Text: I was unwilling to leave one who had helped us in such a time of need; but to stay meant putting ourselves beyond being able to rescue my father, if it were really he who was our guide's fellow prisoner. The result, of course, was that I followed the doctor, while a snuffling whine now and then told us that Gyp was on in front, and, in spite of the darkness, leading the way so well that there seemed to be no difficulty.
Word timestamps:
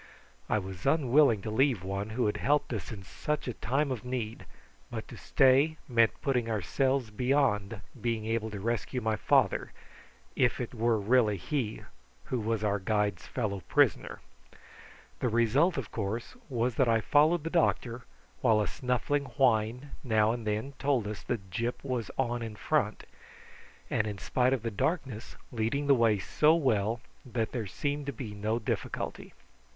I 0.49 0.57
was 0.57 0.87
unwilling 0.87 1.43
to 1.43 1.51
leave 1.51 1.83
one 1.83 2.09
who 2.09 2.25
had 2.25 2.37
helped 2.37 2.73
us 2.73 2.91
in 2.91 3.03
such 3.03 3.47
a 3.47 3.53
time 3.53 3.91
of 3.91 4.03
need; 4.03 4.47
but 4.89 5.07
to 5.09 5.15
stay 5.15 5.77
meant 5.87 6.19
putting 6.23 6.49
ourselves 6.49 7.11
beyond 7.11 7.81
being 8.01 8.25
able 8.25 8.49
to 8.49 8.59
rescue 8.59 8.99
my 8.99 9.15
father, 9.15 9.71
if 10.35 10.59
it 10.59 10.73
were 10.73 10.97
really 10.99 11.37
he 11.37 11.83
who 12.23 12.39
was 12.39 12.63
our 12.63 12.79
guide's 12.79 13.27
fellow 13.27 13.59
prisoner. 13.67 14.21
The 15.19 15.29
result, 15.29 15.77
of 15.77 15.91
course, 15.91 16.35
was 16.49 16.73
that 16.77 16.89
I 16.89 16.99
followed 16.99 17.43
the 17.43 17.51
doctor, 17.51 18.01
while 18.41 18.59
a 18.59 18.65
snuffling 18.67 19.25
whine 19.37 19.91
now 20.03 20.31
and 20.31 20.47
then 20.47 20.73
told 20.79 21.05
us 21.05 21.21
that 21.21 21.51
Gyp 21.51 21.83
was 21.83 22.09
on 22.17 22.41
in 22.41 22.55
front, 22.55 23.03
and, 23.91 24.07
in 24.07 24.17
spite 24.17 24.51
of 24.51 24.63
the 24.63 24.71
darkness, 24.71 25.35
leading 25.51 25.85
the 25.85 25.93
way 25.93 26.17
so 26.17 26.55
well 26.55 27.01
that 27.23 27.51
there 27.51 27.67
seemed 27.67 28.07
to 28.07 28.11
be 28.11 28.33
no 28.33 28.57
difficulty. 28.57 29.33